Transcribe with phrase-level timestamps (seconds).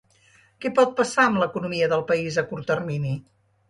[0.65, 3.19] Què pot passar amb l’economia del país a curt termini?